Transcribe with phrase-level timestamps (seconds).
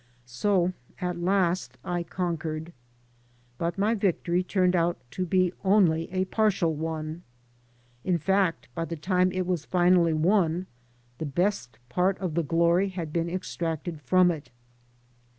[0.25, 2.73] So at last I conquered.
[3.59, 7.21] But my victory turned out to be only a partial one.
[8.03, 10.65] In fact, by the time it was finally won
[11.19, 14.49] the best part of the glory had been extracted from it.